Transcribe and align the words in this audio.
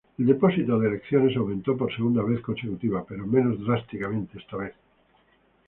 El 0.17 0.25
depósito 0.25 0.79
de 0.79 0.87
elecciones 0.87 1.37
aumentó 1.37 1.77
por 1.77 1.93
segunda 1.95 2.23
vez 2.23 2.41
consecutiva 2.41 3.05
pero 3.07 3.27
menos 3.27 3.63
drásticamente 3.63 4.39
esta 4.39 4.57
vez. 4.57 4.73